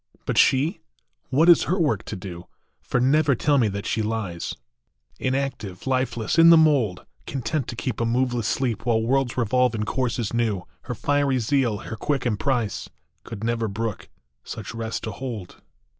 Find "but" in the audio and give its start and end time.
0.25-0.35